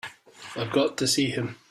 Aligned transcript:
I've 0.55 0.71
got 0.71 0.97
to 0.97 1.07
see 1.07 1.27
him. 1.29 1.57